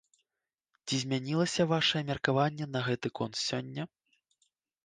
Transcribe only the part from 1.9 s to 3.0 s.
меркаванне на